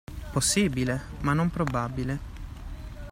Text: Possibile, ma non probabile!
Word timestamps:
Possibile, 0.31 0.99
ma 1.19 1.33
non 1.33 1.51
probabile! 1.51 2.19